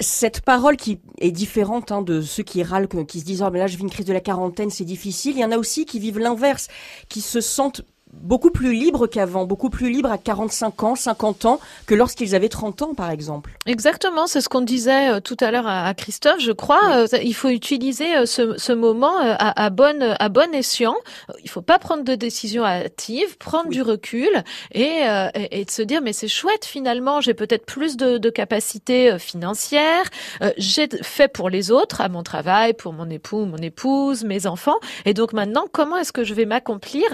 [0.00, 3.58] cette parole qui est différente hein, de ceux qui râlent, qui se disent oh mais
[3.58, 5.32] là je vis une crise de la quarantaine, c'est difficile.
[5.36, 6.68] Il y en a aussi qui vivent l'inverse,
[7.08, 11.60] qui se sentent beaucoup plus libres qu'avant, beaucoup plus libres à 45 ans, 50 ans
[11.86, 13.52] que lorsqu'ils avaient 30 ans, par exemple.
[13.66, 16.40] Exactement, c'est ce qu'on disait euh, tout à l'heure à, Christophe.
[16.40, 20.54] Je crois, euh, il faut utiliser euh, ce, ce moment à, à, bon, à bon
[20.54, 20.96] escient.
[21.42, 24.28] Il faut pas prendre de décision hâtive, prendre du recul
[24.72, 25.02] et,
[25.50, 30.04] et, de se dire mais c'est chouette finalement, j'ai peut-être plus de, de capacités financières,
[30.56, 34.76] j'ai fait pour les autres, à mon travail, pour mon époux, mon épouse, mes enfants,
[35.04, 37.04] et donc maintenant comment est-ce que je vais m'accomplir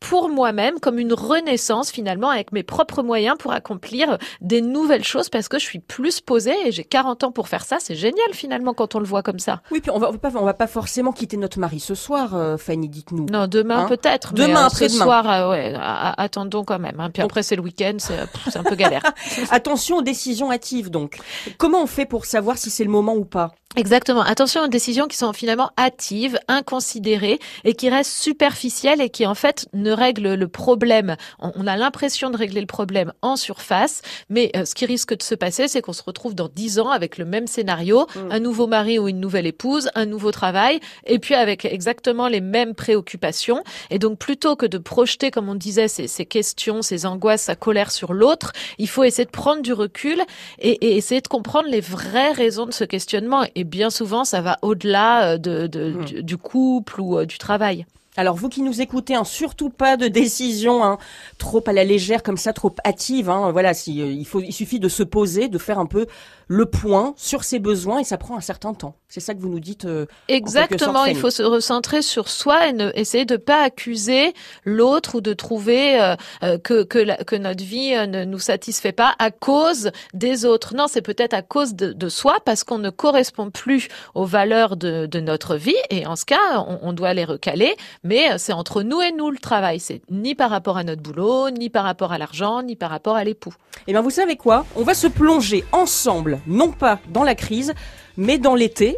[0.00, 5.28] pour moi-même, comme une renaissance finalement avec mes propres moyens pour accomplir des nouvelles choses
[5.28, 7.78] parce que je suis plus posée et j'ai 40 ans pour faire ça.
[7.80, 9.62] C'est génial finalement quand on le voit comme ça.
[9.70, 12.56] Oui, puis on va, pas, on va pas forcément quitter notre mari ce soir, euh,
[12.56, 13.26] Fanny, dites-nous.
[13.30, 14.34] Non, demain hein peut-être.
[14.34, 17.00] Demain, euh, après ce soir, euh, ouais, attendons quand même.
[17.00, 17.10] Hein.
[17.10, 19.02] Puis après c'est le week-end, c'est un peu galère.
[19.50, 21.18] Attention aux décisions hâtives donc.
[21.58, 23.52] Comment on fait pour savoir si c'est le moment ou pas?
[23.76, 24.22] Exactement.
[24.22, 29.34] Attention aux décisions qui sont finalement hâtives, inconsidérées et qui restent superficielles et qui en
[29.34, 31.16] fait ne règlent le problème.
[31.40, 35.22] On a l'impression de régler le problème en surface, mais euh, ce qui risque de
[35.22, 38.18] se passer, c'est qu'on se retrouve dans dix ans avec le même scénario, mm.
[38.30, 42.40] un nouveau mari ou une nouvelle épouse, un nouveau travail, et puis avec exactement les
[42.40, 43.64] mêmes préoccupations.
[43.90, 47.56] Et donc plutôt que de projeter, comme on disait, ces, ces questions, ces angoisses, sa
[47.56, 50.22] colère sur l'autre, il faut essayer de prendre du recul
[50.60, 53.44] et, et, essayer de comprendre les vraies raisons de ce questionnement.
[53.56, 56.22] Et bien souvent, ça va au-delà euh, de, de hmm.
[56.22, 57.86] du, couple ou euh, du travail.
[58.16, 60.98] Alors vous qui nous écoutez, hein, surtout pas de décision hein,
[61.38, 63.28] trop à la légère comme ça, trop hâtive.
[63.28, 66.06] Hein, voilà, si, euh, il faut, il suffit de se poser, de faire un peu
[66.48, 68.96] le point sur ses besoins et ça prend un certain temps.
[69.08, 69.84] C'est ça que vous nous dites.
[69.84, 75.16] Euh, Exactement, il faut se recentrer sur soi et ne, essayer de pas accuser l'autre
[75.16, 79.30] ou de trouver euh, euh, que que, que, notre vie ne nous satisfait pas à
[79.30, 80.74] cause des autres.
[80.74, 84.76] Non, c'est peut-être à cause de, de soi parce qu'on ne correspond plus aux valeurs
[84.76, 87.76] de, de notre vie et en ce cas, on, on doit les recaler.
[88.02, 89.78] Mais c'est entre nous et nous le travail.
[89.78, 93.16] C'est ni par rapport à notre boulot, ni par rapport à l'argent, ni par rapport
[93.16, 93.54] à l'époux.
[93.86, 94.66] Eh bien, vous savez quoi?
[94.76, 97.74] On va se plonger ensemble non pas dans la crise,
[98.16, 98.96] mais dans l'été,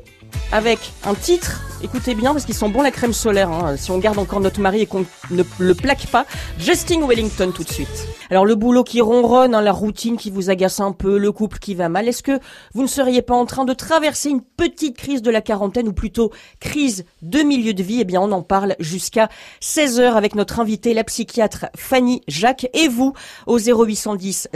[0.52, 3.98] avec un titre, écoutez bien parce qu'ils sont bons la crème solaire, hein, si on
[3.98, 6.24] garde encore notre mari et qu'on ne le plaque pas,
[6.58, 8.08] Justin Wellington tout de suite.
[8.30, 11.58] Alors le boulot qui ronronne, hein, la routine qui vous agace un peu, le couple
[11.58, 12.38] qui va mal, est-ce que
[12.74, 15.92] vous ne seriez pas en train de traverser une petite crise de la quarantaine ou
[15.92, 18.00] plutôt crise de milieu de vie?
[18.00, 19.28] Eh bien on en parle jusqu'à
[19.60, 23.14] 16h avec notre invitée, la psychiatre Fanny Jacques et vous
[23.46, 24.48] au 0810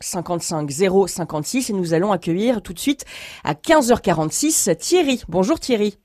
[0.00, 0.70] 055
[1.06, 3.04] 056 et nous allons accueillir tout de suite
[3.44, 5.13] à 15h46 Thierry.
[5.28, 5.98] Bonjour Thierry.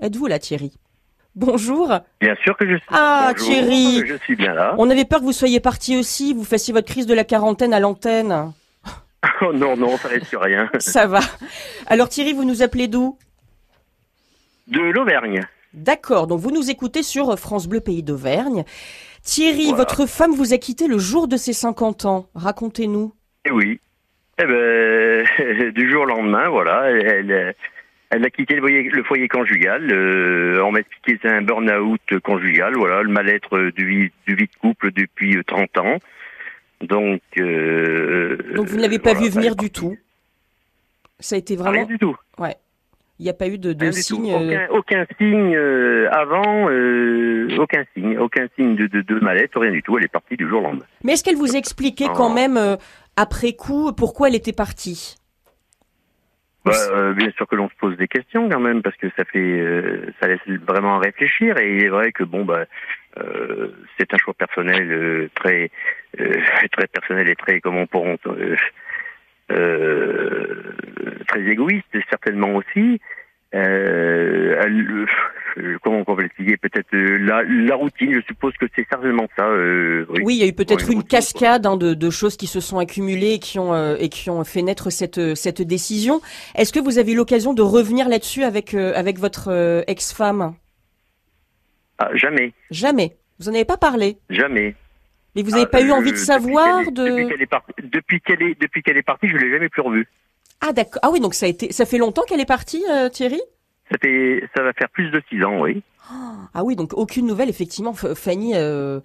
[0.00, 0.72] Êtes-vous là Thierry?
[1.34, 1.92] Bonjour.
[2.20, 2.86] Bien sûr que je suis.
[2.90, 4.02] Ah, Thierry.
[4.06, 4.74] Je suis bien là.
[4.78, 7.74] On avait peur que vous soyez parti aussi, vous fassiez votre crise de la quarantaine
[7.74, 8.52] à l'antenne.
[9.42, 10.70] Oh non, non, ça reste sur rien.
[10.78, 11.20] Ça va.
[11.86, 13.18] Alors Thierry, vous nous appelez d'où?
[14.66, 15.46] De l'Auvergne.
[15.74, 18.64] D'accord, donc vous nous écoutez sur France Bleu Pays d'Auvergne.
[19.22, 22.26] Thierry, votre femme vous a quitté le jour de ses 50 ans.
[22.34, 23.12] Racontez-nous.
[23.44, 23.78] Eh oui.
[24.38, 27.54] Eh ben, du jour au lendemain, voilà, elle,
[28.10, 29.90] elle, a quitté le foyer, conjugal.
[29.92, 34.60] Euh, on m'a expliqué c'est un burn-out conjugal, voilà, le mal-être du, du vie de
[34.60, 35.98] couple depuis 30 ans.
[36.80, 39.96] Donc, euh, donc vous ne l'avez pas vu venir du tout?
[41.18, 41.72] Ça a été vraiment.
[41.72, 42.16] Rien du tout.
[42.38, 42.56] Ouais.
[43.18, 44.32] Il n'y a pas eu de, de signe.
[44.32, 46.70] Euh, aucun, signe euh, avant,
[47.60, 49.98] aucun signe, aucun signe de, de, de mal-être, rien du tout.
[49.98, 50.86] Elle est partie du jour au lendemain.
[51.04, 52.58] Mais est-ce qu'elle vous expliquait quand même
[53.16, 55.16] après coup pourquoi elle était partie?
[56.64, 59.64] Bah, bien sûr que l'on se pose des questions quand même parce que ça fait
[60.20, 62.64] ça laisse vraiment réfléchir et il est vrai que bon bah
[63.98, 65.70] c'est un choix personnel très
[66.18, 66.34] euh,
[66.72, 68.56] très personnel et très, comment pourront, euh,
[69.52, 70.62] euh,
[71.28, 73.00] très égoïste certainement aussi.
[73.54, 75.06] Euh,
[75.82, 79.50] comment on peut l'expliquer Peut-être la, la, routine, je suppose que c'est certainement ça.
[79.52, 80.20] oui.
[80.22, 80.34] oui.
[80.36, 83.34] il y a eu peut-être une, cascade hein, de, de, choses qui se sont accumulées
[83.34, 86.20] et qui ont, et qui ont fait naître cette, cette décision.
[86.54, 90.54] Est-ce que vous avez eu l'occasion de revenir là-dessus avec, avec votre ex-femme?
[91.98, 92.52] Ah, Jamais.
[92.70, 93.16] Jamais.
[93.40, 94.18] Vous en avez pas parlé?
[94.28, 94.74] Jamais.
[95.34, 98.20] Mais vous n'avez ah, pas eu envie de savoir de depuis qu'elle est, partie, depuis
[98.20, 100.08] qu'elle est depuis qu'elle est partie, je l'ai jamais plus revue.
[100.60, 101.00] Ah d'accord.
[101.02, 103.40] Ah oui, donc ça a été ça fait longtemps qu'elle est partie, euh, Thierry?
[103.90, 105.82] Ça, fait, ça va faire plus de six ans, oui.
[106.54, 107.92] Ah oui, donc aucune nouvelle, effectivement.
[107.92, 109.00] Fanny, euh,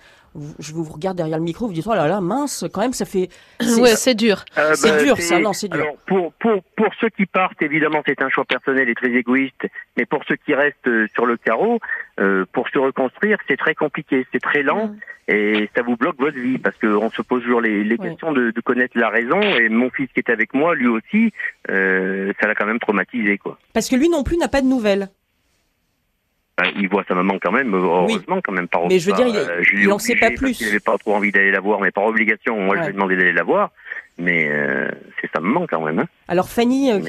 [0.60, 3.05] je vous regarde derrière le micro, vous dites, oh là là, mince, quand même, ça
[3.05, 3.29] fait...
[3.79, 4.43] Ouais, c'est dur.
[4.58, 5.81] Euh, c'est bah, dur, ça, non, c'est dur.
[5.81, 9.67] Alors, pour, pour, pour ceux qui partent, évidemment, c'est un choix personnel et très égoïste,
[9.97, 11.79] mais pour ceux qui restent euh, sur le carreau,
[12.19, 14.97] euh, pour se reconstruire, c'est très compliqué, c'est très lent, mm.
[15.29, 18.51] et ça vous bloque votre vie, parce qu'on se pose toujours les, les questions de,
[18.51, 21.31] de, connaître la raison, et mon fils qui est avec moi, lui aussi,
[21.69, 23.58] euh, ça l'a quand même traumatisé, quoi.
[23.73, 25.10] Parce que lui non plus n'a pas de nouvelles.
[26.58, 28.70] Ben, il voit sa maman quand même, heureusement quand même.
[28.70, 29.28] Par mais je veux dire,
[29.74, 30.62] il, n'en sait pas plus.
[30.62, 32.94] Il n'avait pas trop envie d'aller la voir, mais par obligation, moi je lui ai
[32.94, 33.72] demandé d'aller la voir
[34.17, 35.99] mais euh, c'est ça me manque quand même.
[35.99, 36.08] Hein.
[36.28, 36.99] Alors Fanny, euh,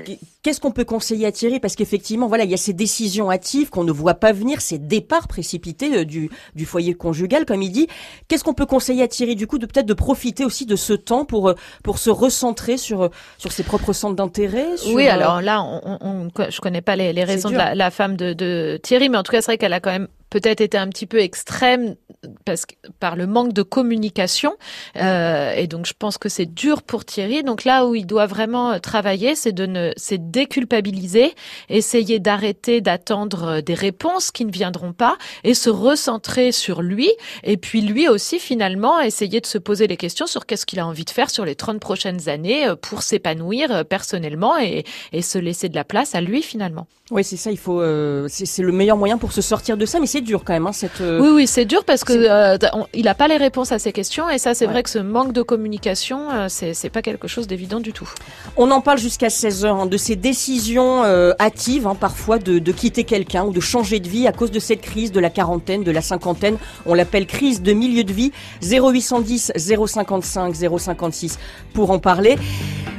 [0.42, 1.60] qu'est-ce qu'on peut conseiller à Thierry?
[1.60, 4.78] Parce qu'effectivement, voilà, il y a ces décisions hâtives qu'on ne voit pas venir, ces
[4.78, 7.86] départs précipités euh, du, du foyer conjugal, comme il dit.
[8.28, 10.92] Qu'est-ce qu'on peut conseiller à Thierry du coup de peut-être de profiter aussi de ce
[10.92, 15.98] temps pour pour se recentrer sur sur ses propres centres d'intérêt Oui, alors là, on,
[16.00, 19.18] on, je connais pas les, les raisons de la, la, femme de, de Thierry, mais
[19.18, 20.08] en tout cas, c'est vrai qu'elle a quand même
[20.40, 21.96] peut-être été un petit peu extrême
[22.44, 24.54] parce que, par le manque de communication.
[24.96, 27.42] Euh, et donc, je pense que c'est dur pour Thierry.
[27.42, 31.34] Donc là où il doit vraiment travailler, c'est de ne, c'est déculpabiliser,
[31.70, 37.10] essayer d'arrêter d'attendre des réponses qui ne viendront pas et se recentrer sur lui.
[37.42, 40.86] Et puis lui aussi, finalement, essayer de se poser les questions sur qu'est-ce qu'il a
[40.86, 44.84] envie de faire sur les 30 prochaines années euh, pour s'épanouir euh, personnellement et,
[45.22, 46.86] se laisser de la place à lui, finalement.
[47.10, 47.50] Oui, c'est ça.
[47.50, 50.00] Il faut, euh, c'est le meilleur moyen pour se sortir de ça.
[50.00, 50.66] Mais c'est dur quand même.
[50.66, 51.00] Hein, cette.
[51.00, 52.58] Euh, oui, oui, c'est dur parce que euh,
[52.92, 54.28] il n'a pas les réponses à ces questions.
[54.28, 57.80] Et ça, c'est vrai que ce manque de communication, euh, c'est pas quelque chose d'évident
[57.80, 58.08] du tout.
[58.56, 61.04] On en parle jusqu'à 16 heures hein, de ces décisions
[61.40, 64.58] hâtives, hein, parfois de, de quitter quelqu'un ou de changer de vie à cause de
[64.58, 66.58] cette crise de la quarantaine, de la cinquantaine.
[66.84, 68.32] On l'appelle crise de milieu de vie.
[68.62, 71.38] 0810 055 056
[71.72, 72.36] pour en parler.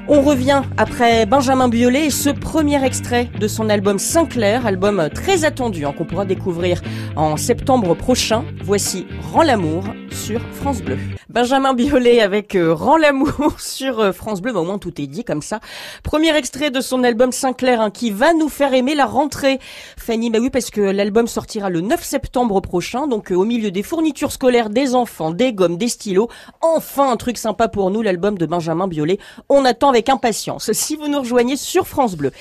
[0.09, 5.43] On revient après Benjamin Biolay et ce premier extrait de son album Sinclair, album très
[5.43, 6.81] attendu hein, qu'on pourra découvrir
[7.17, 8.45] en septembre prochain.
[8.63, 10.97] Voici Rends l'amour sur France Bleu.
[11.37, 15.23] Benjamin Biolay avec euh, Rends l'amour sur euh, France Bleu, au moins tout est dit
[15.23, 15.59] comme ça.
[16.01, 19.59] Premier extrait de son album Sinclair hein, qui va nous faire aimer la rentrée.
[19.97, 23.69] Fanny, bah oui parce que l'album sortira le 9 septembre prochain, donc euh, au milieu
[23.69, 26.27] des fournitures scolaires des enfants, des gommes, des stylos.
[26.61, 29.19] Enfin un truc sympa pour nous, l'album de Benjamin Biolay.
[29.47, 30.71] On attend avec impatience.
[30.71, 32.31] Si vous nous rejoignez sur France Bleu,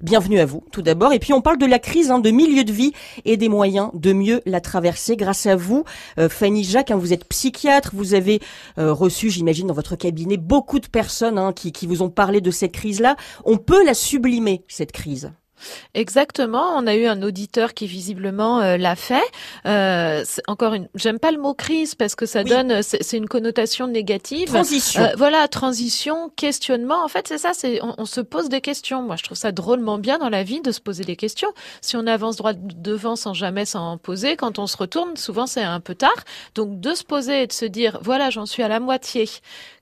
[0.00, 1.12] bienvenue à vous tout d'abord.
[1.12, 2.94] Et puis on parle de la crise hein, de milieu de vie
[3.26, 5.84] et des moyens de mieux la traverser grâce à vous.
[6.18, 8.40] Euh, Fanny Jacques, hein, vous êtes psychiatre, vous avez
[8.76, 12.50] reçu, j'imagine, dans votre cabinet beaucoup de personnes hein, qui, qui vous ont parlé de
[12.50, 13.16] cette crise-là.
[13.44, 15.32] On peut la sublimer, cette crise?
[15.94, 16.76] Exactement.
[16.76, 19.24] On a eu un auditeur qui visiblement euh, l'a fait.
[19.66, 23.86] Euh, encore une, j'aime pas le mot crise parce que ça donne, c'est une connotation
[23.86, 24.48] négative.
[24.48, 25.02] Transition.
[25.02, 27.04] Euh, voilà, transition, questionnement.
[27.04, 27.52] En fait, c'est ça.
[27.54, 29.02] C'est on, se pose des questions.
[29.02, 31.52] Moi, je trouve ça drôlement bien dans la vie de se poser des questions.
[31.80, 35.62] Si on avance droit devant sans jamais s'en poser, quand on se retourne, souvent c'est
[35.62, 36.24] un peu tard.
[36.54, 39.28] Donc de se poser et de se dire, voilà, j'en suis à la moitié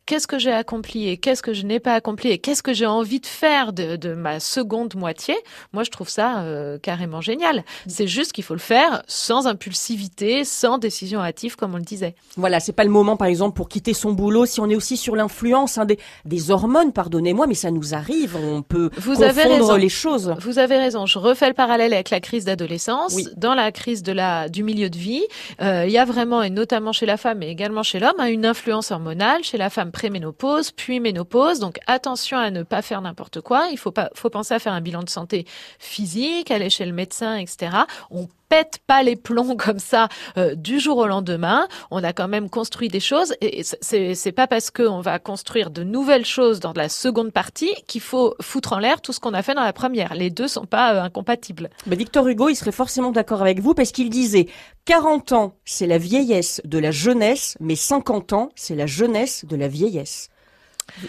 [0.06, 2.86] qu'est-ce que j'ai accompli et qu'est-ce que je n'ai pas accompli et qu'est-ce que j'ai
[2.86, 5.34] envie de faire de, ma seconde moitié,
[5.72, 7.64] moi je trouve ça euh, carrément génial.
[7.86, 12.14] C'est juste qu'il faut le faire sans impulsivité, sans décision hâtive comme on le disait.
[12.36, 14.96] Voilà, c'est pas le moment par exemple pour quitter son boulot si on est aussi
[14.96, 19.76] sur l'influence hein, des, des hormones, pardonnez-moi, mais ça nous arrive, on peut Vous confondre
[19.76, 20.34] les choses.
[20.40, 23.16] Vous avez raison, je refais le parallèle avec la crise d'adolescence.
[23.36, 25.24] Dans la crise de la, du milieu de vie,
[25.60, 28.26] euh, il y a vraiment, et notamment chez la femme et également chez l'homme, hein,
[28.26, 31.60] une influence hormonale, chez la femme préménopause, puis ménopause.
[31.60, 33.68] Donc attention à ne pas faire n'importe quoi.
[33.70, 35.46] Il faut pas, penser à faire un bilan de santé
[35.78, 37.76] physique, aller chez le médecin, etc.
[38.10, 41.66] On pète pas les plombs comme ça euh, du jour au lendemain.
[41.90, 45.82] On a quand même construit des choses et c'est pas parce qu'on va construire de
[45.82, 49.42] nouvelles choses dans la seconde partie qu'il faut foutre en l'air tout ce qu'on a
[49.42, 50.14] fait dans la première.
[50.14, 51.68] Les deux sont pas euh, incompatibles.
[51.88, 54.46] Mais Victor Hugo, il serait forcément d'accord avec vous parce qu'il disait
[54.84, 59.56] 40 ans, c'est la vieillesse de la jeunesse, mais 50 ans, c'est la jeunesse de
[59.56, 60.28] la vieillesse.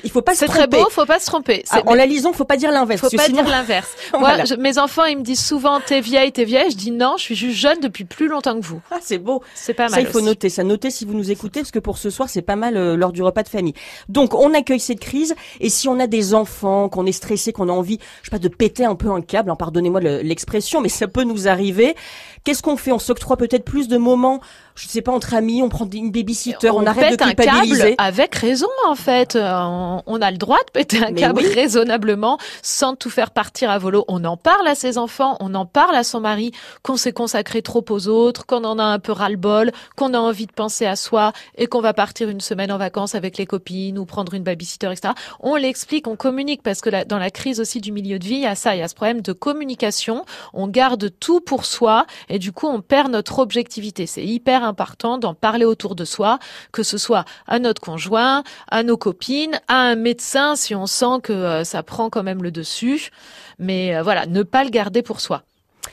[0.03, 0.61] Il faut pas se tromper.
[0.61, 1.63] C'est très beau, faut pas se tromper.
[1.69, 3.01] Ah, en la lisant, faut pas dire l'inverse.
[3.01, 3.89] Faut pas dire l'inverse.
[4.19, 6.71] Moi, mes enfants, ils me disent souvent, t'es vieille, t'es vieille.
[6.71, 8.81] Je dis non, je suis juste jeune depuis plus longtemps que vous.
[8.91, 9.43] Ah, c'est beau.
[9.53, 9.91] C'est pas mal.
[9.91, 10.49] Ça, il faut noter.
[10.49, 12.95] Ça, noter si vous nous écoutez, parce que pour ce soir, c'est pas mal euh,
[12.95, 13.73] lors du repas de famille.
[14.09, 15.35] Donc, on accueille cette crise.
[15.59, 18.39] Et si on a des enfants, qu'on est stressé, qu'on a envie, je sais pas,
[18.39, 21.95] de péter un peu un câble, hein, pardonnez-moi l'expression, mais ça peut nous arriver.
[22.45, 22.91] Qu'est-ce qu'on fait?
[22.91, 24.39] On s'octroie peut-être plus de moments
[24.75, 27.81] je sais pas, entre amis, on prend une babysitter, on, arrête de culpabiliser.
[27.81, 29.35] Un câble avec raison, en fait.
[29.35, 33.77] Euh, on, a le droit de péter un câble raisonnablement, sans tout faire partir à
[33.77, 34.03] volo.
[34.09, 36.51] On en parle à ses enfants, on en parle à son mari,
[36.83, 40.45] qu'on s'est consacré trop aux autres, qu'on en a un peu ras-le-bol, qu'on a envie
[40.45, 43.97] de penser à soi et qu'on va partir une semaine en vacances avec les copines
[43.97, 45.13] ou prendre une babysitter, etc.
[45.39, 48.41] On l'explique, on communique parce que dans la crise aussi du milieu de vie, il
[48.41, 50.25] y a ça, il y a ce problème de communication.
[50.53, 54.05] On garde tout pour soi et du coup, on perd notre objectivité.
[54.05, 56.39] C'est hyper important d'en parler autour de soi,
[56.71, 61.21] que ce soit à notre conjoint, à nos copines, à un médecin si on sent
[61.23, 63.11] que euh, ça prend quand même le dessus.
[63.59, 65.43] Mais euh, voilà, ne pas le garder pour soi.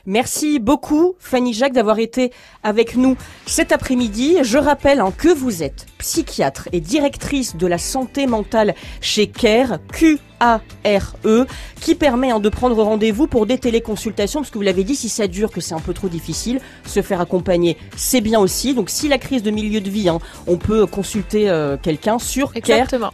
[0.06, 4.38] Merci beaucoup Fanny Jacques d'avoir été avec nous cet après-midi.
[4.42, 9.78] Je rappelle hein, que vous êtes psychiatre et directrice de la santé mentale chez CARE,
[9.92, 11.46] Q a-R-E,
[11.80, 15.08] qui permet hein, de prendre rendez-vous pour des téléconsultations, parce que vous l'avez dit, si
[15.08, 18.74] ça dure, que c'est un peu trop difficile, se faire accompagner, c'est bien aussi.
[18.74, 22.52] Donc si la crise de milieu de vie, hein, on peut consulter euh, quelqu'un sur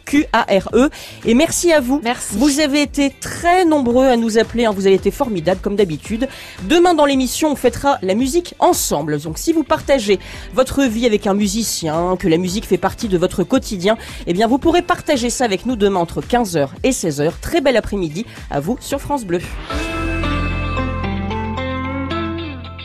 [0.05, 0.89] Q-A-R-E.
[1.25, 2.01] Et merci à vous.
[2.03, 2.35] Merci.
[2.35, 4.71] Vous avez été très nombreux à nous appeler, hein.
[4.75, 6.27] vous avez été formidables comme d'habitude.
[6.63, 9.19] Demain dans l'émission, on fêtera la musique ensemble.
[9.21, 10.19] Donc si vous partagez
[10.55, 14.47] votre vie avec un musicien, que la musique fait partie de votre quotidien, eh bien
[14.47, 17.18] vous pourrez partager ça avec nous demain entre 15h et 16h.
[17.41, 19.39] Très bel après-midi à vous sur France Bleu.